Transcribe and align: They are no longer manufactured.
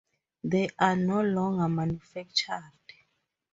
They 0.43 0.67
are 0.79 0.95
no 0.95 1.21
longer 1.21 1.69
manufactured. 1.69 2.73